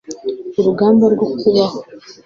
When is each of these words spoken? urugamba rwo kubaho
urugamba 0.59 1.05
rwo 1.13 1.25
kubaho 1.39 1.77